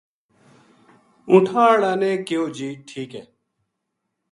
اونٹھاں 1.29 1.65
ہاڑا 1.69 1.91
نے 2.01 2.11
کہیو 2.25 2.43
جی 2.55 2.69
ٹھیک 2.87 3.09
ہے 3.17 3.23